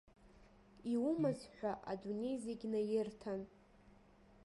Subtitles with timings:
[0.91, 3.41] Иумаз ҳәа адунеи зегь наирҭан.